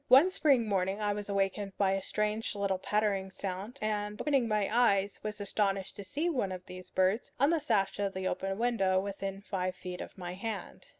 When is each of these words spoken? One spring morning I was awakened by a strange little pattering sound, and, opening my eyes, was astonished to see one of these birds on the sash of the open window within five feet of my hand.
One 0.07 0.31
spring 0.31 0.67
morning 0.67 0.99
I 0.99 1.13
was 1.13 1.29
awakened 1.29 1.77
by 1.77 1.91
a 1.91 2.01
strange 2.01 2.55
little 2.55 2.79
pattering 2.79 3.29
sound, 3.29 3.77
and, 3.83 4.19
opening 4.19 4.47
my 4.47 4.67
eyes, 4.75 5.19
was 5.21 5.39
astonished 5.39 5.95
to 5.97 6.03
see 6.03 6.27
one 6.27 6.51
of 6.51 6.65
these 6.65 6.89
birds 6.89 7.29
on 7.39 7.51
the 7.51 7.59
sash 7.59 7.99
of 7.99 8.15
the 8.15 8.27
open 8.27 8.57
window 8.57 8.99
within 8.99 9.43
five 9.43 9.75
feet 9.75 10.01
of 10.01 10.17
my 10.17 10.33
hand. 10.33 10.87